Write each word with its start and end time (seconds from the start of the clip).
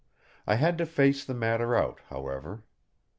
I 0.47 0.55
had 0.55 0.79
to 0.79 0.87
face 0.87 1.23
the 1.23 1.35
matter 1.35 1.75
out, 1.75 1.99
however. 2.09 2.63